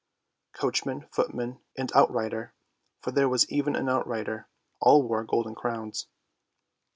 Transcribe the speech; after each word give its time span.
Coachman, 0.53 1.05
footman, 1.11 1.59
and 1.77 1.91
outrider, 1.93 2.53
for 3.03 3.11
there 3.11 3.29
was 3.29 3.47
even 3.51 3.75
an 3.75 3.87
outrider, 3.87 4.47
all 4.79 5.03
wore 5.03 5.23
golden 5.23 5.53
crowns. 5.53 6.07